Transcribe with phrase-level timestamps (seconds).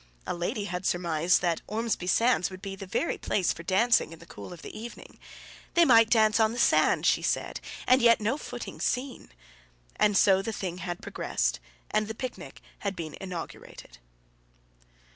[0.25, 4.17] A lady had surmised that Ormesby sands would be the very place for dancing in
[4.17, 5.19] the cool of the evening.
[5.75, 9.29] They might "Dance on the sand," she said, "and yet no footing seen."
[9.97, 11.59] And so the thing had progressed,
[11.91, 12.61] and the picnic
[12.95, 13.99] been inaugurated.